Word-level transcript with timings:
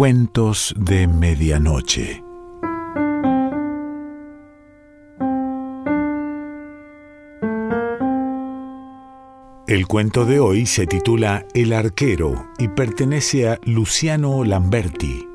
Cuentos 0.00 0.74
de 0.78 1.06
Medianoche. 1.06 2.24
El 9.66 9.86
cuento 9.86 10.24
de 10.24 10.40
hoy 10.40 10.64
se 10.64 10.86
titula 10.86 11.44
El 11.52 11.74
arquero 11.74 12.46
y 12.58 12.68
pertenece 12.68 13.50
a 13.50 13.58
Luciano 13.66 14.42
Lamberti. 14.42 15.29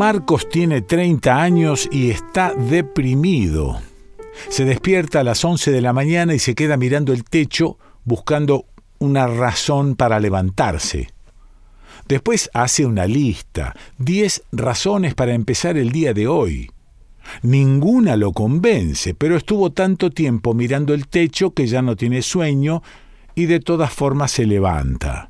Marcos 0.00 0.48
tiene 0.48 0.80
30 0.80 1.42
años 1.42 1.86
y 1.92 2.08
está 2.08 2.54
deprimido. 2.54 3.82
Se 4.48 4.64
despierta 4.64 5.20
a 5.20 5.24
las 5.24 5.44
11 5.44 5.72
de 5.72 5.82
la 5.82 5.92
mañana 5.92 6.32
y 6.32 6.38
se 6.38 6.54
queda 6.54 6.78
mirando 6.78 7.12
el 7.12 7.22
techo 7.22 7.76
buscando 8.06 8.64
una 8.98 9.26
razón 9.26 9.96
para 9.96 10.18
levantarse. 10.18 11.10
Después 12.08 12.48
hace 12.54 12.86
una 12.86 13.06
lista, 13.06 13.76
10 13.98 14.44
razones 14.52 15.14
para 15.14 15.34
empezar 15.34 15.76
el 15.76 15.92
día 15.92 16.14
de 16.14 16.26
hoy. 16.26 16.70
Ninguna 17.42 18.16
lo 18.16 18.32
convence, 18.32 19.12
pero 19.12 19.36
estuvo 19.36 19.70
tanto 19.70 20.08
tiempo 20.08 20.54
mirando 20.54 20.94
el 20.94 21.08
techo 21.08 21.52
que 21.52 21.66
ya 21.66 21.82
no 21.82 21.94
tiene 21.94 22.22
sueño 22.22 22.82
y 23.34 23.44
de 23.44 23.60
todas 23.60 23.92
formas 23.92 24.30
se 24.30 24.46
levanta. 24.46 25.28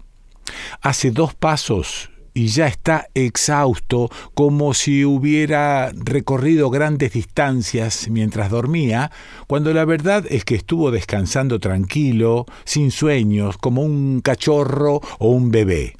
Hace 0.81 1.11
dos 1.11 1.35
pasos 1.35 2.09
y 2.35 2.49
ya 2.49 2.67
está 2.67 3.09
exhausto 3.15 4.11
como 4.35 4.75
si 4.75 5.05
hubiera 5.05 5.91
recorrido 5.93 6.71
grandes 6.71 7.13
distancias 7.13 8.09
mientras 8.11 8.51
dormía, 8.51 9.11
cuando 9.47 9.73
la 9.73 9.85
verdad 9.85 10.25
es 10.29 10.45
que 10.45 10.55
estuvo 10.55 10.91
descansando 10.91 11.59
tranquilo, 11.59 12.47
sin 12.65 12.91
sueños, 12.91 13.59
como 13.59 13.83
un 13.83 14.21
cachorro 14.21 15.01
o 15.19 15.31
un 15.31 15.51
bebé. 15.51 15.97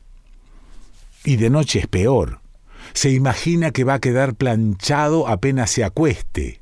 Y 1.25 1.37
de 1.37 1.51
noche 1.51 1.81
es 1.81 1.87
peor. 1.87 2.41
Se 2.93 3.11
imagina 3.11 3.71
que 3.71 3.85
va 3.85 3.95
a 3.95 4.01
quedar 4.01 4.35
planchado 4.35 5.29
apenas 5.29 5.71
se 5.71 5.85
acueste. 5.85 6.61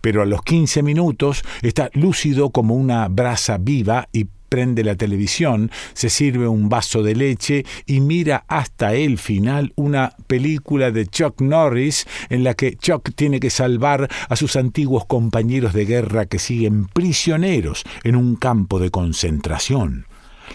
Pero 0.00 0.22
a 0.22 0.26
los 0.26 0.42
quince 0.42 0.82
minutos 0.82 1.44
está 1.62 1.88
lúcido 1.92 2.50
como 2.50 2.74
una 2.74 3.06
brasa 3.08 3.58
viva 3.58 4.08
y 4.12 4.26
prende 4.52 4.84
la 4.84 4.96
televisión, 4.96 5.70
se 5.94 6.10
sirve 6.10 6.46
un 6.46 6.68
vaso 6.68 7.02
de 7.02 7.14
leche 7.16 7.64
y 7.86 8.00
mira 8.00 8.44
hasta 8.48 8.92
el 8.92 9.16
final 9.16 9.72
una 9.76 10.14
película 10.26 10.90
de 10.90 11.06
Chuck 11.06 11.40
Norris 11.40 12.06
en 12.28 12.44
la 12.44 12.52
que 12.52 12.76
Chuck 12.76 13.14
tiene 13.14 13.40
que 13.40 13.48
salvar 13.48 14.10
a 14.28 14.36
sus 14.36 14.56
antiguos 14.56 15.06
compañeros 15.06 15.72
de 15.72 15.86
guerra 15.86 16.26
que 16.26 16.38
siguen 16.38 16.84
prisioneros 16.84 17.82
en 18.04 18.14
un 18.14 18.36
campo 18.36 18.78
de 18.78 18.90
concentración. 18.90 20.04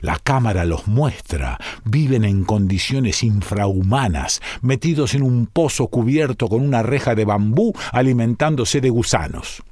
La 0.01 0.19
cámara 0.19 0.63
los 0.63 0.87
muestra. 0.87 1.57
Viven 1.83 2.23
en 2.23 2.43
condiciones 2.43 3.23
infrahumanas, 3.23 4.43
metidos 4.61 5.15
en 5.15 5.23
un 5.23 5.47
pozo 5.47 5.87
cubierto 5.87 6.49
con 6.49 6.61
una 6.61 6.83
reja 6.83 7.15
de 7.15 7.25
bambú, 7.25 7.73
alimentándose 7.91 8.79
de 8.79 8.91
gusanos. 8.91 9.63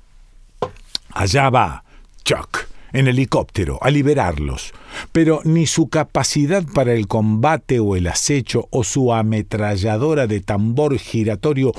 Allá 1.14 1.52
va 1.52 1.84
Chuck 2.24 2.75
en 2.96 3.08
helicóptero 3.08 3.78
a 3.82 3.92
liberarlos, 3.92 4.74
pero 5.12 5.42
ni 5.44 5.68
su 5.68 5.90
capacidad 5.90 6.64
para 6.64 6.94
el 6.94 7.08
combate 7.08 7.80
o 7.80 7.96
el 7.96 8.08
acecho 8.08 8.68
o 8.72 8.84
su 8.84 9.14
ametralladora 9.14 10.28
de 10.28 10.40
tambor 10.40 10.98
giratorio 10.98 11.74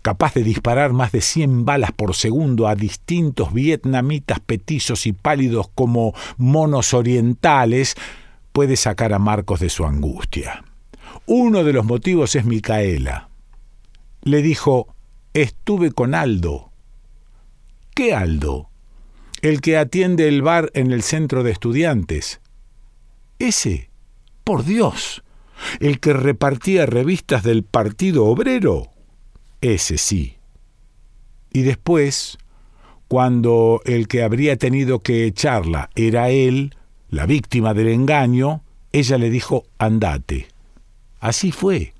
capaz 0.00 0.34
de 0.34 0.42
disparar 0.42 0.92
más 0.92 1.12
de 1.12 1.20
cien 1.20 1.64
balas 1.64 1.92
por 1.92 2.14
segundo 2.14 2.66
a 2.66 2.74
distintos 2.74 3.52
vietnamitas 3.52 4.40
petizos 4.40 5.06
y 5.06 5.12
pálidos 5.12 5.68
como 5.74 6.12
monos 6.38 6.92
orientales, 6.92 7.94
puede 8.52 8.76
sacar 8.76 9.12
a 9.12 9.18
Marcos 9.18 9.60
de 9.60 9.70
su 9.70 9.84
angustia. 9.84 10.64
Uno 11.26 11.62
de 11.62 11.72
los 11.72 11.84
motivos 11.84 12.34
es 12.34 12.44
Micaela. 12.44 13.28
Le 14.22 14.42
dijo, 14.42 14.88
estuve 15.34 15.92
con 15.92 16.14
Aldo. 16.14 16.70
¿Qué 17.94 18.14
Aldo? 18.14 18.71
El 19.42 19.60
que 19.60 19.76
atiende 19.76 20.28
el 20.28 20.40
bar 20.40 20.70
en 20.74 20.92
el 20.92 21.02
centro 21.02 21.42
de 21.42 21.50
estudiantes. 21.50 22.40
Ese, 23.38 23.90
por 24.44 24.64
Dios, 24.64 25.22
el 25.80 25.98
que 26.00 26.12
repartía 26.12 26.86
revistas 26.86 27.42
del 27.42 27.64
Partido 27.64 28.24
Obrero. 28.26 28.90
Ese 29.60 29.98
sí. 29.98 30.36
Y 31.52 31.62
después, 31.62 32.38
cuando 33.08 33.82
el 33.84 34.08
que 34.08 34.22
habría 34.22 34.56
tenido 34.56 35.00
que 35.00 35.26
echarla 35.26 35.90
era 35.96 36.30
él, 36.30 36.76
la 37.08 37.26
víctima 37.26 37.74
del 37.74 37.88
engaño, 37.88 38.62
ella 38.92 39.18
le 39.18 39.28
dijo, 39.28 39.64
andate. 39.76 40.48
Así 41.20 41.52
fue. 41.52 41.94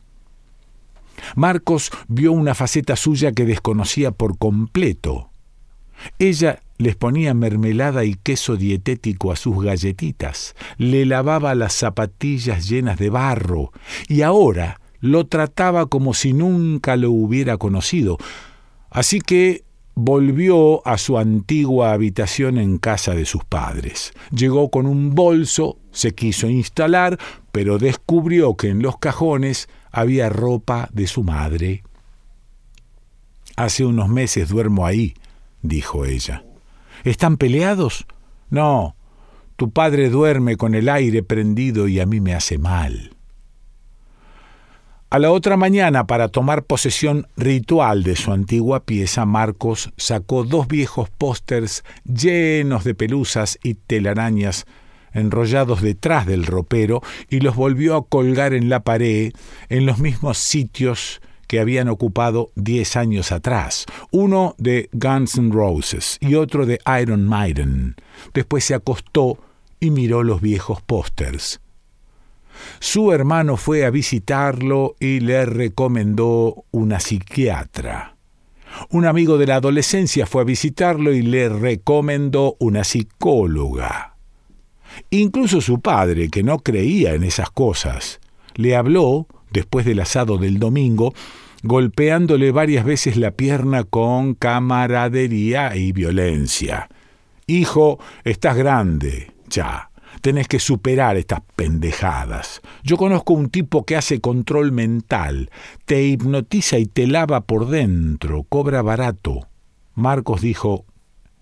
Marcos 1.34 1.90
vio 2.08 2.32
una 2.32 2.54
faceta 2.54 2.96
suya 2.96 3.32
que 3.32 3.44
desconocía 3.44 4.12
por 4.12 4.38
completo. 4.38 5.30
Ella 6.18 6.60
les 6.82 6.96
ponía 6.96 7.34
mermelada 7.34 8.04
y 8.04 8.14
queso 8.14 8.56
dietético 8.56 9.32
a 9.32 9.36
sus 9.36 9.62
galletitas, 9.62 10.54
le 10.78 11.06
lavaba 11.06 11.54
las 11.54 11.72
zapatillas 11.72 12.68
llenas 12.68 12.98
de 12.98 13.10
barro, 13.10 13.72
y 14.08 14.22
ahora 14.22 14.80
lo 15.00 15.26
trataba 15.26 15.86
como 15.86 16.14
si 16.14 16.32
nunca 16.32 16.96
lo 16.96 17.10
hubiera 17.10 17.56
conocido. 17.56 18.18
Así 18.90 19.20
que 19.20 19.64
volvió 19.94 20.86
a 20.86 20.96
su 20.96 21.18
antigua 21.18 21.92
habitación 21.92 22.58
en 22.58 22.78
casa 22.78 23.14
de 23.14 23.24
sus 23.24 23.44
padres. 23.44 24.12
Llegó 24.30 24.70
con 24.70 24.86
un 24.86 25.14
bolso, 25.14 25.78
se 25.90 26.14
quiso 26.14 26.48
instalar, 26.48 27.18
pero 27.50 27.78
descubrió 27.78 28.56
que 28.56 28.68
en 28.68 28.82
los 28.82 28.98
cajones 28.98 29.68
había 29.90 30.28
ropa 30.28 30.88
de 30.92 31.06
su 31.06 31.22
madre. 31.22 31.82
Hace 33.56 33.84
unos 33.84 34.08
meses 34.08 34.48
duermo 34.48 34.86
ahí, 34.86 35.14
dijo 35.62 36.06
ella. 36.06 36.44
¿Están 37.04 37.36
peleados? 37.36 38.06
No, 38.50 38.96
tu 39.56 39.70
padre 39.70 40.10
duerme 40.10 40.56
con 40.56 40.74
el 40.74 40.88
aire 40.88 41.22
prendido 41.22 41.88
y 41.88 42.00
a 42.00 42.06
mí 42.06 42.20
me 42.20 42.34
hace 42.34 42.58
mal. 42.58 43.16
A 45.10 45.18
la 45.18 45.30
otra 45.30 45.58
mañana, 45.58 46.06
para 46.06 46.28
tomar 46.28 46.64
posesión 46.64 47.26
ritual 47.36 48.02
de 48.02 48.16
su 48.16 48.32
antigua 48.32 48.84
pieza, 48.84 49.26
Marcos 49.26 49.92
sacó 49.98 50.42
dos 50.44 50.68
viejos 50.68 51.10
pósters 51.10 51.84
llenos 52.04 52.84
de 52.84 52.94
pelusas 52.94 53.58
y 53.62 53.74
telarañas 53.74 54.64
enrollados 55.12 55.82
detrás 55.82 56.26
del 56.26 56.46
ropero 56.46 57.02
y 57.28 57.40
los 57.40 57.56
volvió 57.56 57.96
a 57.96 58.06
colgar 58.06 58.54
en 58.54 58.70
la 58.70 58.80
pared 58.80 59.32
en 59.68 59.84
los 59.84 59.98
mismos 59.98 60.38
sitios 60.38 61.20
que 61.52 61.60
habían 61.60 61.90
ocupado 61.90 62.50
diez 62.54 62.96
años 62.96 63.30
atrás, 63.30 63.84
uno 64.10 64.54
de 64.56 64.88
Guns 64.94 65.36
N' 65.36 65.52
Roses 65.52 66.16
y 66.18 66.34
otro 66.34 66.64
de 66.64 66.80
Iron 67.02 67.28
Maiden. 67.28 67.94
Después 68.32 68.64
se 68.64 68.74
acostó 68.74 69.36
y 69.78 69.90
miró 69.90 70.22
los 70.22 70.40
viejos 70.40 70.80
pósters. 70.80 71.60
Su 72.80 73.12
hermano 73.12 73.58
fue 73.58 73.84
a 73.84 73.90
visitarlo 73.90 74.96
y 74.98 75.20
le 75.20 75.44
recomendó 75.44 76.64
una 76.70 77.00
psiquiatra. 77.00 78.16
Un 78.88 79.04
amigo 79.04 79.36
de 79.36 79.48
la 79.48 79.56
adolescencia 79.56 80.24
fue 80.24 80.40
a 80.40 80.46
visitarlo 80.46 81.12
y 81.12 81.20
le 81.20 81.50
recomendó 81.50 82.56
una 82.60 82.82
psicóloga. 82.82 84.16
Incluso 85.10 85.60
su 85.60 85.82
padre, 85.82 86.30
que 86.30 86.42
no 86.42 86.60
creía 86.60 87.12
en 87.12 87.24
esas 87.24 87.50
cosas, 87.50 88.20
le 88.54 88.74
habló, 88.74 89.26
después 89.52 89.86
del 89.86 90.00
asado 90.00 90.38
del 90.38 90.58
domingo, 90.58 91.14
golpeándole 91.62 92.50
varias 92.50 92.84
veces 92.84 93.16
la 93.16 93.32
pierna 93.32 93.84
con 93.84 94.34
camaradería 94.34 95.76
y 95.76 95.92
violencia. 95.92 96.88
Hijo, 97.46 97.98
estás 98.24 98.56
grande, 98.56 99.32
ya. 99.48 99.90
Tenés 100.20 100.46
que 100.46 100.60
superar 100.60 101.16
estas 101.16 101.40
pendejadas. 101.56 102.60
Yo 102.84 102.96
conozco 102.96 103.32
un 103.32 103.50
tipo 103.50 103.84
que 103.84 103.96
hace 103.96 104.20
control 104.20 104.70
mental, 104.70 105.50
te 105.84 106.04
hipnotiza 106.04 106.78
y 106.78 106.86
te 106.86 107.06
lava 107.06 107.40
por 107.40 107.68
dentro, 107.68 108.44
cobra 108.44 108.82
barato. 108.82 109.48
Marcos 109.94 110.40
dijo, 110.40 110.84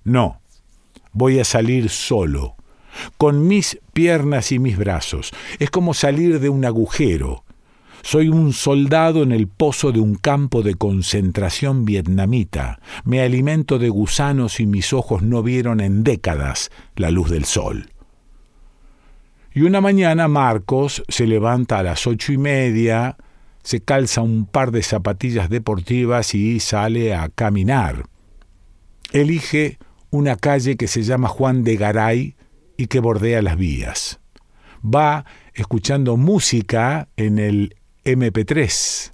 no, 0.05 0.41
voy 1.12 1.41
a 1.41 1.45
salir 1.45 1.91
solo, 1.91 2.57
con 3.19 3.47
mis 3.47 3.79
piernas 3.93 4.51
y 4.53 4.59
mis 4.59 4.79
brazos. 4.79 5.33
Es 5.59 5.71
como 5.71 5.93
salir 5.93 6.41
de 6.41 6.49
un 6.49 6.65
agujero. 6.65 7.45
Soy 8.02 8.29
un 8.29 8.52
soldado 8.52 9.23
en 9.23 9.32
el 9.32 9.47
pozo 9.47 9.93
de 9.93 10.00
un 10.00 10.14
campo 10.14 10.62
de 10.62 10.75
concentración 10.75 11.85
vietnamita. 11.85 12.81
Me 13.05 13.20
alimento 13.20 13.79
de 13.79 13.88
gusanos 13.88 14.61
y 14.61 14.67
mis 14.67 14.93
ojos 14.93 15.23
no 15.23 15.43
vieron 15.43 15.81
en 15.81 16.02
décadas 16.02 16.70
la 16.97 17.11
luz 17.11 17.31
del 17.31 17.44
sol. 17.44 17.91
Y 19.52 19.62
una 19.62 19.81
mañana 19.81 20.29
Marcos 20.29 21.02
se 21.08 21.26
levanta 21.26 21.79
a 21.79 21.82
las 21.82 22.06
ocho 22.06 22.32
y 22.32 22.38
media, 22.38 23.17
se 23.62 23.81
calza 23.81 24.23
un 24.23 24.47
par 24.47 24.70
de 24.70 24.82
zapatillas 24.82 25.50
deportivas 25.50 26.35
y 26.35 26.61
sale 26.61 27.14
a 27.14 27.29
caminar. 27.29 28.06
Elige 29.12 29.79
una 30.11 30.37
calle 30.37 30.76
que 30.76 30.88
se 30.88 31.02
llama 31.02 31.29
Juan 31.29 31.64
de 31.64 31.76
Garay 31.76 32.37
y 32.76 32.87
que 32.87 33.00
bordea 33.00 33.43
las 33.43 33.56
vías. 33.56 34.20
Va 34.82 35.26
escuchando 35.52 36.17
música 36.17 37.08
en 37.17 37.38
el 37.38 37.76
MP3. 38.05 39.12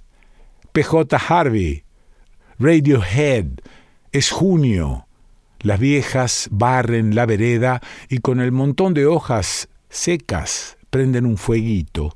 PJ 0.71 1.17
Harvey, 1.27 1.83
Radiohead, 2.59 3.47
es 4.11 4.31
junio. 4.31 5.07
Las 5.59 5.79
viejas 5.79 6.47
barren 6.51 7.15
la 7.15 7.25
vereda 7.25 7.81
y 8.09 8.19
con 8.19 8.39
el 8.41 8.51
montón 8.51 8.93
de 8.93 9.05
hojas 9.05 9.69
secas 9.89 10.77
prenden 10.89 11.25
un 11.25 11.37
fueguito. 11.37 12.13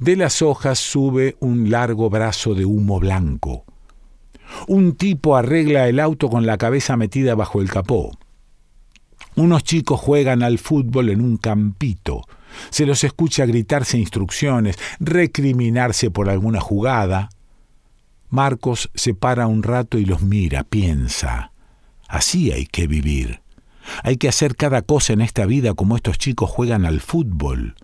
De 0.00 0.16
las 0.16 0.42
hojas 0.42 0.78
sube 0.78 1.36
un 1.40 1.70
largo 1.70 2.10
brazo 2.10 2.54
de 2.54 2.64
humo 2.64 2.98
blanco. 2.98 3.64
Un 4.68 4.96
tipo 4.96 5.36
arregla 5.36 5.88
el 5.88 6.00
auto 6.00 6.28
con 6.28 6.46
la 6.46 6.58
cabeza 6.58 6.96
metida 6.96 7.34
bajo 7.34 7.60
el 7.60 7.70
capó. 7.70 8.16
Unos 9.34 9.64
chicos 9.64 10.00
juegan 10.00 10.42
al 10.42 10.58
fútbol 10.58 11.10
en 11.10 11.20
un 11.20 11.36
campito. 11.36 12.22
Se 12.70 12.86
los 12.86 13.04
escucha 13.04 13.46
gritarse 13.46 13.98
instrucciones, 13.98 14.76
recriminarse 15.00 16.10
por 16.10 16.28
alguna 16.28 16.60
jugada. 16.60 17.30
Marcos 18.28 18.90
se 18.94 19.14
para 19.14 19.46
un 19.46 19.62
rato 19.62 19.98
y 19.98 20.04
los 20.04 20.22
mira, 20.22 20.64
piensa. 20.64 21.52
Así 22.08 22.52
hay 22.52 22.66
que 22.66 22.86
vivir. 22.86 23.40
Hay 24.02 24.16
que 24.16 24.28
hacer 24.28 24.56
cada 24.56 24.82
cosa 24.82 25.12
en 25.12 25.20
esta 25.20 25.46
vida 25.46 25.74
como 25.74 25.96
estos 25.96 26.18
chicos 26.18 26.50
juegan 26.50 26.84
al 26.86 27.00
fútbol. 27.00 27.76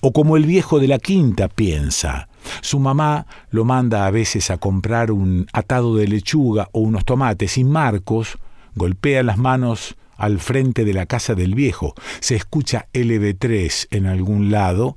O 0.00 0.12
como 0.12 0.36
el 0.36 0.46
viejo 0.46 0.78
de 0.78 0.88
la 0.88 0.98
quinta 0.98 1.48
piensa. 1.48 2.28
Su 2.62 2.80
mamá 2.80 3.26
lo 3.50 3.64
manda 3.64 4.06
a 4.06 4.10
veces 4.10 4.50
a 4.50 4.56
comprar 4.56 5.10
un 5.10 5.46
atado 5.52 5.96
de 5.96 6.08
lechuga 6.08 6.68
o 6.72 6.80
unos 6.80 7.04
tomates 7.04 7.58
y 7.58 7.64
Marcos 7.64 8.38
golpea 8.74 9.22
las 9.22 9.36
manos 9.36 9.96
al 10.20 10.38
frente 10.38 10.84
de 10.84 10.92
la 10.92 11.06
casa 11.06 11.34
del 11.34 11.54
viejo. 11.54 11.94
Se 12.20 12.36
escucha 12.36 12.86
LB3 12.92 13.88
en 13.90 14.06
algún 14.06 14.50
lado 14.50 14.96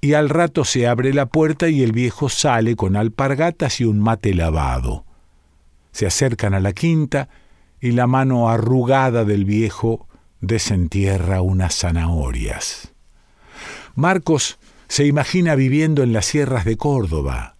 y 0.00 0.14
al 0.14 0.28
rato 0.28 0.64
se 0.64 0.86
abre 0.86 1.14
la 1.14 1.26
puerta 1.26 1.68
y 1.68 1.82
el 1.82 1.92
viejo 1.92 2.28
sale 2.28 2.74
con 2.76 2.96
alpargatas 2.96 3.80
y 3.80 3.84
un 3.84 4.00
mate 4.00 4.34
lavado. 4.34 5.04
Se 5.92 6.06
acercan 6.06 6.54
a 6.54 6.60
la 6.60 6.72
quinta 6.72 7.28
y 7.80 7.92
la 7.92 8.06
mano 8.06 8.48
arrugada 8.48 9.24
del 9.24 9.44
viejo 9.44 10.08
desentierra 10.40 11.42
unas 11.42 11.78
zanahorias. 11.78 12.92
Marcos 13.94 14.58
se 14.88 15.06
imagina 15.06 15.54
viviendo 15.54 16.02
en 16.02 16.12
las 16.12 16.26
sierras 16.26 16.64
de 16.64 16.76
Córdoba. 16.76 17.53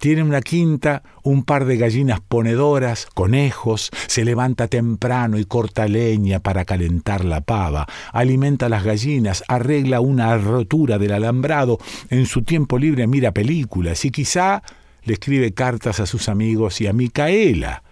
Tiene 0.00 0.22
una 0.22 0.40
quinta, 0.40 1.02
un 1.22 1.44
par 1.44 1.66
de 1.66 1.76
gallinas 1.76 2.20
ponedoras, 2.22 3.06
conejos, 3.12 3.90
se 4.06 4.24
levanta 4.24 4.66
temprano 4.66 5.38
y 5.38 5.44
corta 5.44 5.86
leña 5.88 6.40
para 6.40 6.64
calentar 6.64 7.22
la 7.22 7.42
pava, 7.42 7.86
alimenta 8.10 8.70
las 8.70 8.82
gallinas, 8.82 9.44
arregla 9.46 10.00
una 10.00 10.38
rotura 10.38 10.96
del 10.96 11.12
alambrado, 11.12 11.78
en 12.08 12.24
su 12.24 12.40
tiempo 12.44 12.78
libre 12.78 13.06
mira 13.06 13.32
películas 13.32 14.06
y 14.06 14.10
quizá 14.10 14.62
le 15.04 15.12
escribe 15.12 15.52
cartas 15.52 16.00
a 16.00 16.06
sus 16.06 16.30
amigos 16.30 16.80
y 16.80 16.86
a 16.86 16.94
Micaela, 16.94 17.82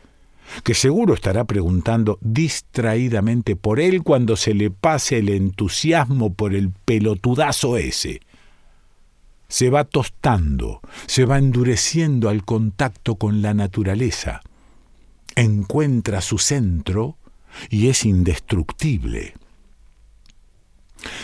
que 0.65 0.73
seguro 0.73 1.13
estará 1.13 1.45
preguntando 1.45 2.17
distraídamente 2.23 3.55
por 3.55 3.81
él 3.81 4.03
cuando 4.03 4.37
se 4.37 4.55
le 4.55 4.71
pase 4.71 5.19
el 5.19 5.29
entusiasmo 5.29 6.33
por 6.33 6.55
el 6.55 6.71
pelotudazo 6.71 7.77
ese. 7.77 8.23
Se 9.51 9.71
va 9.71 9.85
tostando, 9.85 10.83
se 11.07 11.25
va 11.25 11.39
endureciendo 11.39 12.29
al 12.29 12.45
contacto 12.45 13.15
con 13.17 13.41
la 13.41 13.55
naturaleza, 13.55 14.43
encuentra 15.35 16.21
su 16.21 16.37
centro 16.37 17.17
y 17.71 17.89
es 17.89 18.05
indestructible. 18.05 19.33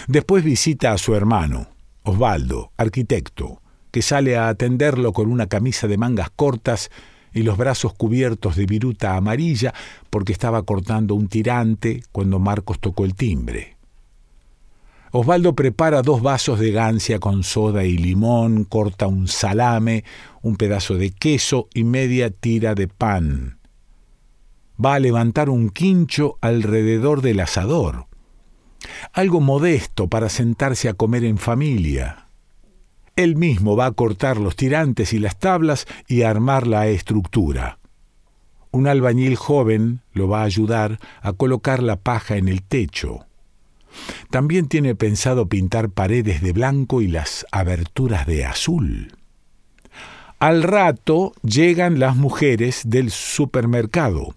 Después 0.06 0.42
visita 0.42 0.92
a 0.92 0.98
su 0.98 1.14
hermano, 1.14 1.68
Osvaldo, 2.02 2.72
arquitecto, 2.78 3.60
que 3.90 4.00
sale 4.00 4.38
a 4.38 4.48
atenderlo 4.48 5.12
con 5.12 5.30
una 5.30 5.46
camisa 5.46 5.86
de 5.86 5.98
mangas 5.98 6.30
cortas 6.30 6.90
y 7.34 7.42
los 7.42 7.58
brazos 7.58 7.92
cubiertos 7.92 8.56
de 8.56 8.64
viruta 8.64 9.16
amarilla 9.16 9.74
porque 10.08 10.32
estaba 10.32 10.62
cortando 10.62 11.14
un 11.14 11.28
tirante 11.28 12.02
cuando 12.10 12.38
Marcos 12.38 12.80
tocó 12.80 13.04
el 13.04 13.14
timbre. 13.14 13.73
Osvaldo 15.16 15.54
prepara 15.54 16.02
dos 16.02 16.22
vasos 16.22 16.58
de 16.58 16.72
gancia 16.72 17.20
con 17.20 17.44
soda 17.44 17.84
y 17.84 17.96
limón, 17.96 18.64
corta 18.64 19.06
un 19.06 19.28
salame, 19.28 20.02
un 20.42 20.56
pedazo 20.56 20.96
de 20.96 21.12
queso 21.12 21.68
y 21.72 21.84
media 21.84 22.30
tira 22.30 22.74
de 22.74 22.88
pan. 22.88 23.60
Va 24.84 24.94
a 24.94 24.98
levantar 24.98 25.50
un 25.50 25.70
quincho 25.70 26.36
alrededor 26.40 27.22
del 27.22 27.38
asador. 27.38 28.08
Algo 29.12 29.40
modesto 29.40 30.08
para 30.08 30.28
sentarse 30.28 30.88
a 30.88 30.94
comer 30.94 31.22
en 31.22 31.38
familia. 31.38 32.26
Él 33.14 33.36
mismo 33.36 33.76
va 33.76 33.86
a 33.86 33.92
cortar 33.92 34.38
los 34.38 34.56
tirantes 34.56 35.12
y 35.12 35.20
las 35.20 35.38
tablas 35.38 35.86
y 36.08 36.22
armar 36.22 36.66
la 36.66 36.88
estructura. 36.88 37.78
Un 38.72 38.88
albañil 38.88 39.36
joven 39.36 40.00
lo 40.12 40.26
va 40.26 40.40
a 40.40 40.46
ayudar 40.46 40.98
a 41.22 41.32
colocar 41.34 41.84
la 41.84 41.94
paja 41.94 42.36
en 42.36 42.48
el 42.48 42.64
techo. 42.64 43.28
También 44.30 44.68
tiene 44.68 44.94
pensado 44.94 45.48
pintar 45.48 45.90
paredes 45.90 46.42
de 46.42 46.52
blanco 46.52 47.00
y 47.00 47.08
las 47.08 47.46
aberturas 47.52 48.26
de 48.26 48.44
azul. 48.44 49.12
Al 50.38 50.62
rato 50.62 51.32
llegan 51.42 51.98
las 51.98 52.16
mujeres 52.16 52.82
del 52.84 53.10
supermercado. 53.10 54.34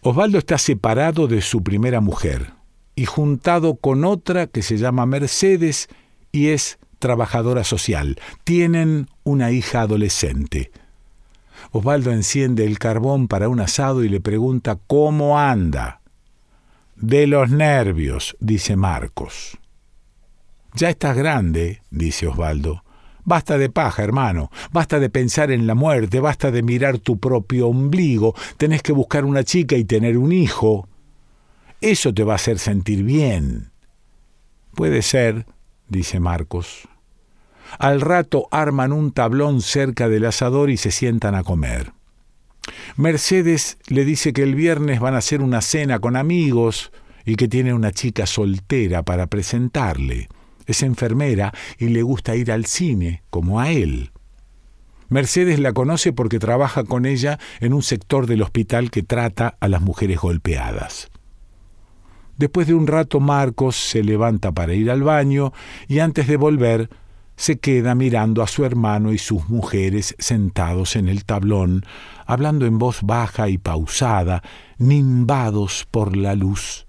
Osvaldo 0.00 0.38
está 0.38 0.58
separado 0.58 1.26
de 1.26 1.42
su 1.42 1.62
primera 1.62 2.00
mujer 2.00 2.52
y 2.94 3.04
juntado 3.04 3.76
con 3.76 4.04
otra 4.04 4.46
que 4.46 4.62
se 4.62 4.76
llama 4.78 5.06
Mercedes 5.06 5.88
y 6.32 6.48
es 6.48 6.78
trabajadora 6.98 7.64
social. 7.64 8.20
Tienen 8.44 9.08
una 9.24 9.50
hija 9.50 9.82
adolescente. 9.82 10.70
Osvaldo 11.70 12.12
enciende 12.12 12.64
el 12.64 12.78
carbón 12.78 13.28
para 13.28 13.48
un 13.48 13.60
asado 13.60 14.04
y 14.04 14.08
le 14.08 14.20
pregunta 14.20 14.78
cómo 14.86 15.38
anda. 15.38 15.97
De 17.00 17.28
los 17.28 17.48
nervios, 17.48 18.36
dice 18.40 18.74
Marcos. 18.74 19.56
Ya 20.74 20.90
estás 20.90 21.16
grande, 21.16 21.80
dice 21.90 22.26
Osvaldo. 22.26 22.82
Basta 23.24 23.56
de 23.56 23.70
paja, 23.70 24.02
hermano. 24.02 24.50
Basta 24.72 24.98
de 24.98 25.08
pensar 25.08 25.52
en 25.52 25.68
la 25.68 25.76
muerte, 25.76 26.18
basta 26.18 26.50
de 26.50 26.64
mirar 26.64 26.98
tu 26.98 27.20
propio 27.20 27.68
ombligo. 27.68 28.34
Tenés 28.56 28.82
que 28.82 28.92
buscar 28.92 29.24
una 29.24 29.44
chica 29.44 29.76
y 29.76 29.84
tener 29.84 30.18
un 30.18 30.32
hijo. 30.32 30.88
Eso 31.80 32.12
te 32.12 32.24
va 32.24 32.32
a 32.32 32.36
hacer 32.36 32.58
sentir 32.58 33.04
bien. 33.04 33.70
Puede 34.74 35.02
ser, 35.02 35.46
dice 35.86 36.18
Marcos. 36.18 36.88
Al 37.78 38.00
rato 38.00 38.48
arman 38.50 38.92
un 38.92 39.12
tablón 39.12 39.62
cerca 39.62 40.08
del 40.08 40.24
asador 40.24 40.68
y 40.68 40.76
se 40.76 40.90
sientan 40.90 41.36
a 41.36 41.44
comer. 41.44 41.92
Mercedes 42.96 43.78
le 43.88 44.04
dice 44.04 44.32
que 44.32 44.42
el 44.42 44.54
viernes 44.54 45.00
van 45.00 45.14
a 45.14 45.18
hacer 45.18 45.40
una 45.40 45.60
cena 45.60 45.98
con 45.98 46.16
amigos 46.16 46.92
y 47.24 47.36
que 47.36 47.48
tiene 47.48 47.74
una 47.74 47.92
chica 47.92 48.26
soltera 48.26 49.02
para 49.02 49.26
presentarle. 49.26 50.28
Es 50.66 50.82
enfermera 50.82 51.52
y 51.78 51.88
le 51.88 52.02
gusta 52.02 52.36
ir 52.36 52.52
al 52.52 52.66
cine, 52.66 53.22
como 53.30 53.60
a 53.60 53.70
él. 53.70 54.12
Mercedes 55.08 55.58
la 55.58 55.72
conoce 55.72 56.12
porque 56.12 56.38
trabaja 56.38 56.84
con 56.84 57.06
ella 57.06 57.38
en 57.60 57.72
un 57.72 57.82
sector 57.82 58.26
del 58.26 58.42
hospital 58.42 58.90
que 58.90 59.02
trata 59.02 59.56
a 59.60 59.68
las 59.68 59.80
mujeres 59.80 60.18
golpeadas. 60.18 61.10
Después 62.36 62.66
de 62.66 62.74
un 62.74 62.86
rato 62.86 63.18
Marcos 63.18 63.76
se 63.76 64.04
levanta 64.04 64.52
para 64.52 64.74
ir 64.74 64.90
al 64.90 65.02
baño 65.02 65.52
y 65.88 65.98
antes 65.98 66.28
de 66.28 66.36
volver 66.36 66.90
se 67.38 67.60
queda 67.60 67.94
mirando 67.94 68.42
a 68.42 68.48
su 68.48 68.64
hermano 68.64 69.12
y 69.12 69.18
sus 69.18 69.48
mujeres 69.48 70.16
sentados 70.18 70.96
en 70.96 71.08
el 71.08 71.24
tablón, 71.24 71.86
hablando 72.26 72.66
en 72.66 72.78
voz 72.78 72.98
baja 73.02 73.48
y 73.48 73.58
pausada, 73.58 74.42
nimbados 74.76 75.86
por 75.88 76.16
la 76.16 76.34
luz. 76.34 76.86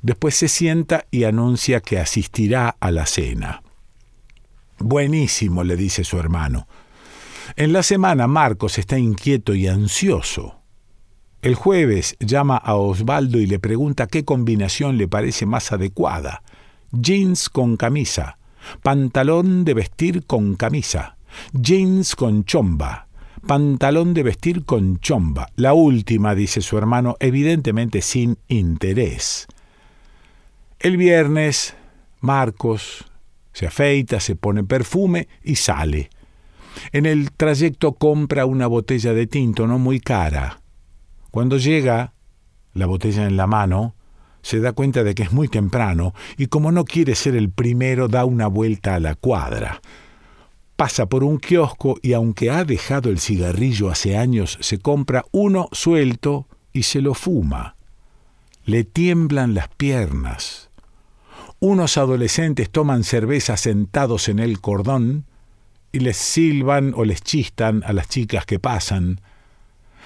Después 0.00 0.34
se 0.36 0.48
sienta 0.48 1.04
y 1.10 1.24
anuncia 1.24 1.80
que 1.80 1.98
asistirá 1.98 2.76
a 2.80 2.90
la 2.90 3.04
cena. 3.04 3.62
Buenísimo, 4.78 5.64
le 5.64 5.76
dice 5.76 6.02
su 6.02 6.18
hermano. 6.18 6.66
En 7.56 7.74
la 7.74 7.82
semana 7.82 8.26
Marcos 8.26 8.78
está 8.78 8.98
inquieto 8.98 9.54
y 9.54 9.66
ansioso. 9.68 10.62
El 11.42 11.56
jueves 11.56 12.16
llama 12.20 12.56
a 12.56 12.76
Osvaldo 12.76 13.38
y 13.38 13.46
le 13.46 13.58
pregunta 13.58 14.06
qué 14.06 14.24
combinación 14.24 14.96
le 14.96 15.08
parece 15.08 15.44
más 15.44 15.72
adecuada. 15.72 16.42
Jeans 16.90 17.50
con 17.50 17.76
camisa, 17.76 18.38
pantalón 18.82 19.64
de 19.64 19.74
vestir 19.74 20.24
con 20.26 20.56
camisa, 20.56 21.16
jeans 21.52 22.16
con 22.16 22.44
chomba, 22.44 23.08
pantalón 23.46 24.14
de 24.14 24.22
vestir 24.22 24.64
con 24.64 24.98
chomba. 24.98 25.48
La 25.56 25.74
última, 25.74 26.34
dice 26.34 26.60
su 26.60 26.78
hermano, 26.78 27.16
evidentemente 27.20 28.02
sin 28.02 28.38
interés. 28.48 29.46
El 30.78 30.96
viernes, 30.96 31.74
Marcos 32.20 33.04
se 33.52 33.66
afeita, 33.66 34.20
se 34.20 34.36
pone 34.36 34.64
perfume 34.64 35.28
y 35.42 35.56
sale. 35.56 36.10
En 36.92 37.06
el 37.06 37.32
trayecto 37.32 37.94
compra 37.94 38.44
una 38.44 38.66
botella 38.66 39.14
de 39.14 39.26
tinto 39.26 39.66
no 39.66 39.78
muy 39.78 40.00
cara. 40.00 40.60
Cuando 41.30 41.56
llega, 41.56 42.12
la 42.74 42.86
botella 42.86 43.26
en 43.26 43.36
la 43.36 43.46
mano, 43.46 43.95
se 44.46 44.60
da 44.60 44.70
cuenta 44.70 45.02
de 45.02 45.16
que 45.16 45.24
es 45.24 45.32
muy 45.32 45.48
temprano 45.48 46.14
y 46.36 46.46
como 46.46 46.70
no 46.70 46.84
quiere 46.84 47.16
ser 47.16 47.34
el 47.34 47.50
primero 47.50 48.06
da 48.06 48.24
una 48.24 48.46
vuelta 48.46 48.94
a 48.94 49.00
la 49.00 49.16
cuadra. 49.16 49.80
Pasa 50.76 51.06
por 51.06 51.24
un 51.24 51.38
kiosco 51.38 51.98
y 52.00 52.12
aunque 52.12 52.52
ha 52.52 52.64
dejado 52.64 53.10
el 53.10 53.18
cigarrillo 53.18 53.90
hace 53.90 54.16
años, 54.16 54.56
se 54.60 54.78
compra 54.78 55.24
uno 55.32 55.68
suelto 55.72 56.46
y 56.72 56.84
se 56.84 57.00
lo 57.00 57.14
fuma. 57.14 57.74
Le 58.64 58.84
tiemblan 58.84 59.54
las 59.54 59.66
piernas. 59.66 60.70
Unos 61.58 61.96
adolescentes 61.96 62.70
toman 62.70 63.02
cerveza 63.02 63.56
sentados 63.56 64.28
en 64.28 64.38
el 64.38 64.60
cordón 64.60 65.24
y 65.90 65.98
les 65.98 66.18
silban 66.18 66.94
o 66.94 67.04
les 67.04 67.20
chistan 67.20 67.82
a 67.84 67.92
las 67.92 68.08
chicas 68.08 68.46
que 68.46 68.60
pasan. 68.60 69.20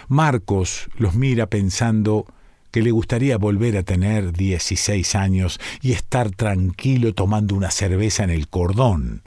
Marcos 0.08 0.88
los 0.96 1.14
mira 1.14 1.46
pensando 1.46 2.24
que 2.70 2.82
le 2.82 2.90
gustaría 2.90 3.36
volver 3.36 3.76
a 3.76 3.82
tener 3.82 4.32
16 4.32 5.14
años 5.14 5.60
y 5.82 5.92
estar 5.92 6.30
tranquilo 6.30 7.14
tomando 7.14 7.54
una 7.54 7.70
cerveza 7.70 8.24
en 8.24 8.30
el 8.30 8.48
cordón. 8.48 9.22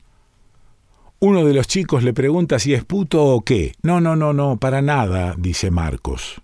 Uno 1.20 1.46
de 1.46 1.54
los 1.54 1.68
chicos 1.68 2.04
le 2.04 2.14
pregunta 2.14 2.60
si 2.60 2.74
es 2.74 2.84
puto 2.84 3.24
o 3.24 3.42
qué. 3.42 3.74
No, 3.82 4.02
no, 4.02 4.16
no, 4.16 4.34
no, 4.34 4.58
para 4.58 4.82
nada, 4.82 5.36
dice 5.38 5.72
Marcos. 5.72 6.42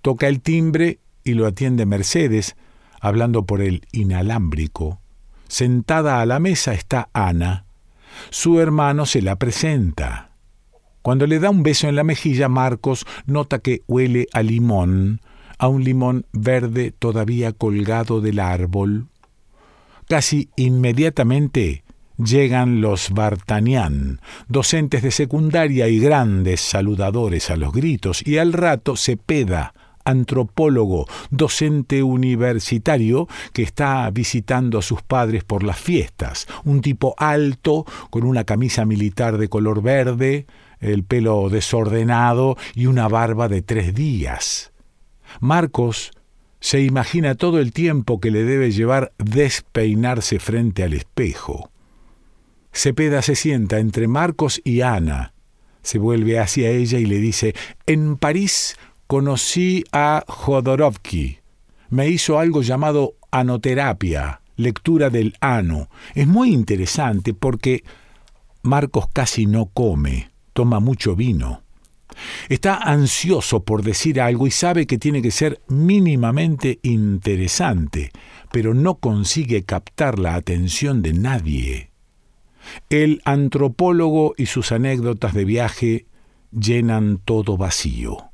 Toca 0.00 0.26
el 0.28 0.40
timbre 0.40 1.00
y 1.22 1.34
lo 1.34 1.46
atiende 1.46 1.84
Mercedes, 1.84 2.56
hablando 3.00 3.44
por 3.44 3.60
el 3.60 3.82
inalámbrico. 3.92 5.00
Sentada 5.48 6.20
a 6.20 6.26
la 6.26 6.38
mesa 6.38 6.72
está 6.72 7.10
Ana. 7.12 7.66
Su 8.30 8.60
hermano 8.60 9.04
se 9.04 9.20
la 9.20 9.36
presenta. 9.36 10.30
Cuando 11.02 11.26
le 11.26 11.38
da 11.38 11.50
un 11.50 11.62
beso 11.62 11.88
en 11.88 11.96
la 11.96 12.04
mejilla, 12.04 12.48
Marcos 12.48 13.06
nota 13.26 13.58
que 13.58 13.82
huele 13.86 14.26
a 14.32 14.42
limón, 14.42 15.20
a 15.60 15.68
un 15.68 15.84
limón 15.84 16.24
verde 16.32 16.90
todavía 16.90 17.52
colgado 17.52 18.22
del 18.22 18.40
árbol. 18.40 19.08
Casi 20.08 20.48
inmediatamente 20.56 21.84
llegan 22.16 22.80
los 22.80 23.10
Bartanian, 23.10 24.20
docentes 24.48 25.02
de 25.02 25.10
secundaria 25.10 25.86
y 25.88 26.00
grandes 26.00 26.62
saludadores 26.62 27.50
a 27.50 27.56
los 27.56 27.72
gritos, 27.74 28.26
y 28.26 28.38
al 28.38 28.54
rato 28.54 28.96
Cepeda, 28.96 29.74
antropólogo, 30.02 31.04
docente 31.28 32.02
universitario 32.02 33.28
que 33.52 33.62
está 33.62 34.10
visitando 34.10 34.78
a 34.78 34.82
sus 34.82 35.02
padres 35.02 35.44
por 35.44 35.62
las 35.62 35.78
fiestas, 35.78 36.46
un 36.64 36.80
tipo 36.80 37.14
alto, 37.18 37.84
con 38.08 38.24
una 38.24 38.44
camisa 38.44 38.86
militar 38.86 39.36
de 39.36 39.48
color 39.48 39.82
verde, 39.82 40.46
el 40.80 41.04
pelo 41.04 41.50
desordenado 41.50 42.56
y 42.74 42.86
una 42.86 43.08
barba 43.08 43.48
de 43.48 43.60
tres 43.60 43.94
días. 43.94 44.72
Marcos 45.38 46.10
se 46.60 46.82
imagina 46.82 47.34
todo 47.34 47.58
el 47.58 47.72
tiempo 47.72 48.20
que 48.20 48.30
le 48.30 48.44
debe 48.44 48.70
llevar 48.70 49.12
despeinarse 49.18 50.38
frente 50.38 50.82
al 50.82 50.92
espejo. 50.92 51.70
Cepeda 52.72 53.22
se 53.22 53.34
sienta 53.34 53.78
entre 53.78 54.08
Marcos 54.08 54.60
y 54.64 54.82
Ana. 54.82 55.32
Se 55.82 55.98
vuelve 55.98 56.38
hacia 56.38 56.70
ella 56.70 56.98
y 56.98 57.06
le 57.06 57.18
dice, 57.18 57.54
En 57.86 58.16
París 58.16 58.76
conocí 59.06 59.84
a 59.92 60.24
Jodorowsky. 60.28 61.38
Me 61.88 62.08
hizo 62.08 62.38
algo 62.38 62.62
llamado 62.62 63.14
anoterapia, 63.30 64.42
lectura 64.56 65.10
del 65.10 65.34
ano. 65.40 65.88
Es 66.14 66.26
muy 66.26 66.52
interesante 66.52 67.34
porque 67.34 67.82
Marcos 68.62 69.06
casi 69.12 69.46
no 69.46 69.66
come, 69.66 70.30
toma 70.52 70.78
mucho 70.78 71.16
vino. 71.16 71.62
Está 72.48 72.76
ansioso 72.76 73.64
por 73.64 73.82
decir 73.82 74.20
algo 74.20 74.46
y 74.46 74.50
sabe 74.50 74.86
que 74.86 74.98
tiene 74.98 75.22
que 75.22 75.30
ser 75.30 75.60
mínimamente 75.68 76.78
interesante, 76.82 78.10
pero 78.52 78.74
no 78.74 78.96
consigue 78.96 79.64
captar 79.64 80.18
la 80.18 80.34
atención 80.34 81.02
de 81.02 81.12
nadie. 81.12 81.90
El 82.88 83.22
antropólogo 83.24 84.34
y 84.36 84.46
sus 84.46 84.72
anécdotas 84.72 85.34
de 85.34 85.44
viaje 85.44 86.06
llenan 86.52 87.18
todo 87.24 87.56
vacío. 87.56 88.30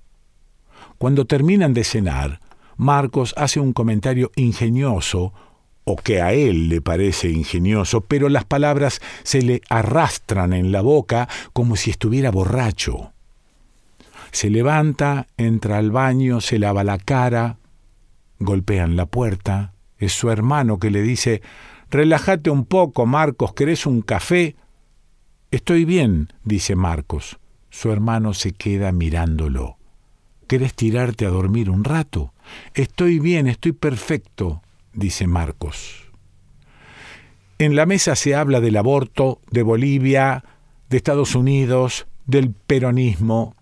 Cuando 0.99 1.27
terminan 1.27 1.75
de 1.75 1.85
cenar, 1.85 2.41
Marcos 2.77 3.35
hace 3.37 3.61
un 3.61 3.73
comentario 3.73 4.31
ingenioso, 4.37 5.33
o 5.85 5.97
que 5.97 6.21
a 6.21 6.33
él 6.33 6.69
le 6.69 6.81
parece 6.81 7.31
ingenioso, 7.31 8.01
pero 8.01 8.29
las 8.29 8.45
palabras 8.45 9.01
se 9.23 9.41
le 9.43 9.63
arrastran 9.69 10.53
en 10.53 10.73
la 10.73 10.81
boca 10.81 11.29
como 11.53 11.77
si 11.77 11.91
estuviera 11.91 12.31
borracho. 12.31 13.13
Se 14.37 14.51
levanta, 14.51 15.29
entra 15.39 15.79
al 15.79 15.91
baño, 15.91 16.43
se 16.43 16.59
lava 16.59 16.85
la 16.85 16.99
cara, 16.99 17.57
golpean 18.39 18.95
la 18.95 19.07
puerta. 19.07 19.73
Es 19.97 20.13
su 20.13 20.31
hermano 20.31 20.79
que 20.79 20.91
le 20.91 21.01
dice, 21.01 21.41
Relájate 21.91 22.51
un 22.51 22.67
poco, 22.67 23.07
Marcos, 23.07 23.55
¿querés 23.55 23.87
un 23.87 24.03
café? 24.03 24.55
Estoy 25.51 25.87
bien, 25.87 26.35
dice 26.45 26.77
Marcos. 26.77 27.39
Su 27.71 27.91
hermano 27.91 28.35
se 28.35 28.53
queda 28.53 28.93
mirándolo. 28.93 29.79
¿Querés 30.47 30.75
tirarte 30.75 31.25
a 31.25 31.31
dormir 31.31 31.71
un 31.71 31.83
rato? 31.83 32.35
Estoy 32.75 33.21
bien, 33.21 33.47
estoy 33.47 33.73
perfecto, 33.73 34.61
dice 34.93 35.27
Marcos. 35.27 36.13
En 37.57 37.75
la 37.75 37.87
mesa 37.87 38.15
se 38.17 38.35
habla 38.35 38.61
del 38.61 38.77
aborto, 38.77 39.41
de 39.51 39.63
Bolivia, 39.63 40.45
de 40.91 40.99
Estados 40.99 41.35
Unidos, 41.35 42.07
del 42.27 42.53
peronismo, 42.53 43.56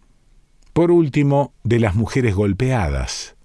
por 0.74 0.90
último, 0.90 1.54
de 1.62 1.78
las 1.78 1.94
mujeres 1.94 2.34
golpeadas. 2.34 3.36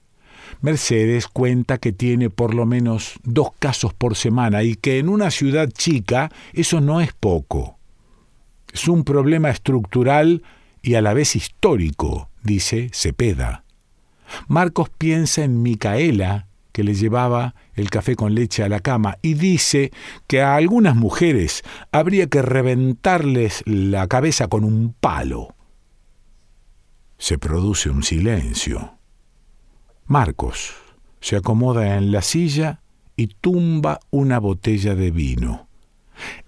Mercedes 0.62 1.28
cuenta 1.28 1.78
que 1.78 1.94
tiene 1.94 2.30
por 2.30 2.54
lo 2.54 2.66
menos 2.66 3.14
dos 3.24 3.52
casos 3.60 3.94
por 3.94 4.16
semana 4.16 4.64
y 4.64 4.76
que 4.76 4.98
en 4.98 5.08
una 5.08 5.32
ciudad 5.32 5.70
chica 5.70 6.32
eso 6.54 6.82
no 6.82 7.00
es 7.00 7.14
poco. 7.14 7.78
Es 8.74 8.88
un 8.88 9.04
problema 9.04 9.52
estructural 9.52 10.44
y 10.82 10.96
a 10.96 11.02
la 11.02 11.14
vez 11.14 11.36
histórico, 11.36 12.30
dice 12.44 12.90
Cepeda. 12.94 13.64
Marcos 14.48 14.90
piensa 14.90 15.44
en 15.44 15.62
Micaela, 15.62 16.48
que 16.72 16.84
le 16.84 16.96
llevaba 16.96 17.56
el 17.76 17.92
café 17.92 18.16
con 18.16 18.34
leche 18.34 18.64
a 18.64 18.70
la 18.70 18.80
cama, 18.80 19.18
y 19.22 19.36
dice 19.36 19.92
que 20.28 20.42
a 20.42 20.56
algunas 20.56 20.96
mujeres 20.96 21.64
habría 21.92 22.28
que 22.28 22.42
reventarles 22.42 23.62
la 23.66 24.08
cabeza 24.08 24.48
con 24.48 24.64
un 24.64 24.96
palo. 25.00 25.56
Se 27.20 27.38
produce 27.38 27.90
un 27.90 28.02
silencio. 28.02 28.98
Marcos 30.08 30.74
se 31.20 31.36
acomoda 31.36 31.98
en 31.98 32.12
la 32.12 32.22
silla 32.22 32.82
y 33.16 33.28
tumba 33.28 34.00
una 34.10 34.40
botella 34.40 34.96
de 34.96 35.12
vino. 35.12 35.68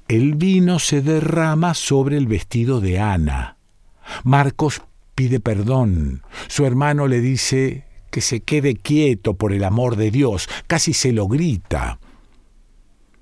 El 0.07 0.35
vino 0.35 0.79
se 0.79 1.01
derrama 1.01 1.73
sobre 1.73 2.17
el 2.17 2.25
vestido 2.25 2.79
de 2.79 2.99
Ana. 2.99 3.57
Marcos 4.23 4.81
pide 5.13 5.41
perdón. 5.41 6.23
Su 6.47 6.65
hermano 6.65 7.07
le 7.07 7.19
dice 7.19 7.85
que 8.09 8.21
se 8.21 8.39
quede 8.39 8.75
quieto 8.75 9.33
por 9.33 9.51
el 9.51 9.65
amor 9.65 9.97
de 9.97 10.09
Dios. 10.09 10.47
Casi 10.67 10.93
se 10.93 11.11
lo 11.11 11.27
grita. 11.27 11.99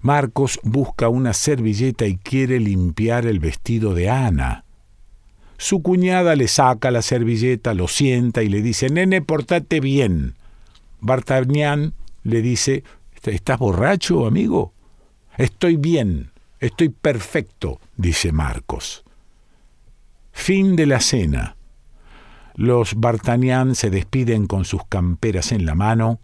Marcos 0.02 0.60
busca 0.64 1.10
una 1.10 1.34
servilleta 1.34 2.06
y 2.06 2.18
quiere 2.18 2.60
limpiar 2.60 3.26
el 3.26 3.40
vestido 3.40 3.96
de 3.96 4.10
Ana. 4.10 4.66
Su 5.60 5.82
cuñada 5.82 6.38
le 6.38 6.48
saca 6.48 6.90
la 6.90 7.02
servilleta, 7.02 7.74
lo 7.74 7.90
sienta 7.90 8.44
y 8.44 8.48
le 8.48 8.62
dice, 8.62 8.90
nene, 8.90 9.22
portate 9.22 9.82
bien. 9.82 10.36
Bartagnan 11.02 11.94
le 12.24 12.42
dice, 12.42 12.86
¿estás 13.24 13.60
borracho, 13.60 14.26
amigo? 14.26 14.72
Estoy 15.38 15.76
bien, 15.76 16.32
estoy 16.62 16.88
perfecto, 16.88 17.82
dice 17.98 18.32
Marcos. 18.32 19.04
Fin 20.32 20.78
de 20.78 20.86
la 20.86 21.02
cena. 21.02 21.58
Los 22.56 22.96
Bartagnan 22.96 23.76
se 23.76 23.90
despiden 23.90 24.48
con 24.48 24.64
sus 24.64 24.86
camperas 24.88 25.52
en 25.52 25.66
la 25.66 25.76
mano. 25.76 26.22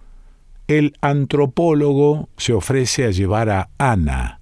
El 0.68 0.96
antropólogo 1.01 2.30
se 2.38 2.54
ofrece 2.54 3.04
a 3.04 3.12
llevar 3.12 3.50
a 3.50 3.70
Ana. 3.80 4.39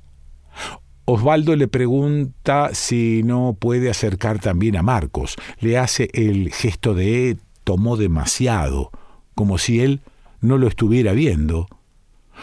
Osvaldo 1.06 1.56
le 1.56 1.68
pregunta 1.68 2.70
si 2.74 3.24
no 3.24 3.58
puede 3.60 3.90
acercar 3.90 4.40
también 4.40 4.78
a 4.78 4.84
Marcos. 4.84 5.36
Le 5.60 5.78
hace 5.78 6.10
el 6.14 6.52
gesto 6.52 6.94
de 6.94 7.38
tomó 7.66 7.98
demasiado, 7.98 8.90
como 9.36 9.58
si 9.58 9.82
él 9.82 10.02
no 10.40 10.58
lo 10.58 10.68
estuviera 10.68 11.12
viendo. 11.12 11.68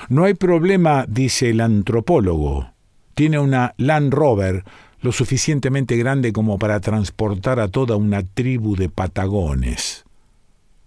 No 0.09 0.25
hay 0.25 0.35
problema, 0.35 1.07
dice 1.09 1.51
el 1.51 1.61
antropólogo. 1.61 2.71
Tiene 3.15 3.39
una 3.39 3.75
Land 3.77 4.13
Rover 4.13 4.65
lo 5.01 5.13
suficientemente 5.13 5.97
grande 5.97 6.33
como 6.33 6.59
para 6.59 6.81
transportar 6.81 7.61
a 7.61 7.69
toda 7.69 7.97
una 7.97 8.23
tribu 8.23 8.77
de 8.77 8.91
patagones. 8.91 10.05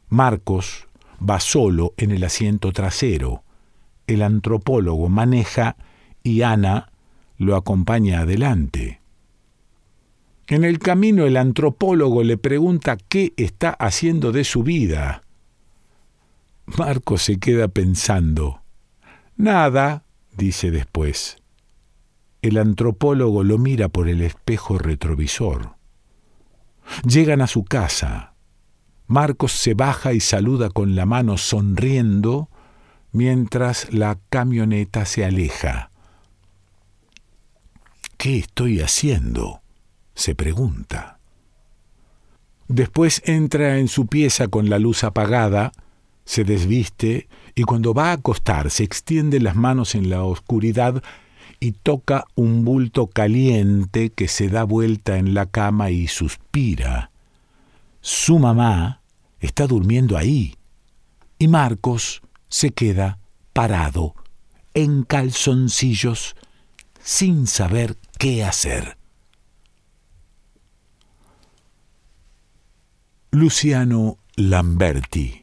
Marcos 0.09 0.87
va 1.27 1.39
solo 1.39 1.93
en 1.97 2.11
el 2.11 2.23
asiento 2.23 2.71
trasero. 2.71 3.43
El 4.05 4.21
antropólogo 4.21 5.09
maneja 5.09 5.75
y 6.21 6.43
Ana 6.43 6.92
lo 7.43 7.55
acompaña 7.55 8.21
adelante. 8.21 9.01
En 10.47 10.63
el 10.63 10.79
camino 10.79 11.25
el 11.25 11.37
antropólogo 11.37 12.23
le 12.23 12.37
pregunta 12.37 12.97
qué 12.97 13.33
está 13.37 13.69
haciendo 13.69 14.31
de 14.31 14.43
su 14.43 14.63
vida. 14.63 15.23
Marco 16.65 17.17
se 17.17 17.39
queda 17.39 17.67
pensando. 17.67 18.61
Nada, 19.37 20.03
dice 20.35 20.71
después. 20.71 21.37
El 22.41 22.57
antropólogo 22.57 23.43
lo 23.43 23.57
mira 23.57 23.87
por 23.87 24.09
el 24.09 24.21
espejo 24.21 24.77
retrovisor. 24.77 25.75
Llegan 27.07 27.41
a 27.41 27.47
su 27.47 27.63
casa. 27.63 28.33
Marcos 29.07 29.53
se 29.53 29.73
baja 29.73 30.13
y 30.13 30.19
saluda 30.19 30.69
con 30.69 30.95
la 30.95 31.05
mano 31.05 31.37
sonriendo 31.37 32.49
mientras 33.13 33.93
la 33.93 34.19
camioneta 34.29 35.05
se 35.05 35.23
aleja. 35.23 35.92
¿Qué 38.23 38.37
estoy 38.37 38.79
haciendo? 38.79 39.63
se 40.15 40.33
pregunta. 40.33 41.19
Después 42.69 43.21
entra 43.25 43.79
en 43.79 43.89
su 43.89 44.07
pieza 44.07 44.47
con 44.47 44.69
la 44.69 44.79
luz 44.79 45.03
apagada, 45.03 45.73
se 46.23 46.45
desviste 46.45 47.27
y 47.53 47.63
cuando 47.63 47.93
va 47.93 48.11
a 48.11 48.13
acostarse 48.13 48.85
extiende 48.85 49.41
las 49.41 49.57
manos 49.57 49.93
en 49.93 50.09
la 50.09 50.23
oscuridad 50.23 51.03
y 51.59 51.73
toca 51.73 52.23
un 52.35 52.63
bulto 52.63 53.07
caliente 53.07 54.09
que 54.09 54.29
se 54.29 54.47
da 54.47 54.63
vuelta 54.63 55.17
en 55.17 55.33
la 55.33 55.45
cama 55.45 55.91
y 55.91 56.07
suspira. 56.07 57.11
Su 57.99 58.39
mamá 58.39 59.01
está 59.41 59.67
durmiendo 59.67 60.15
ahí 60.15 60.55
y 61.37 61.49
Marcos 61.49 62.21
se 62.47 62.71
queda 62.71 63.19
parado 63.51 64.15
en 64.73 65.03
calzoncillos 65.03 66.37
sin 67.03 67.47
saber 67.47 67.97
qué 68.23 68.41
hacer. 68.41 68.97
Luciano 73.31 74.17
Lamberti 74.37 75.42